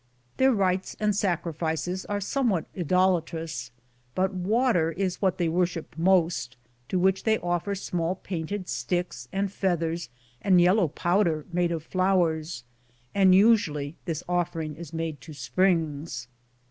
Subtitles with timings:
[0.37, 3.69] Their rites and sacrifices are somewhat idolatrous,
[4.15, 6.57] but water is what they worship most,
[6.89, 10.09] to which they offer small painted sticks and feathers
[10.41, 12.63] and yellow powder made of flowers,
[13.13, 16.27] and usually this offering ia made to springs.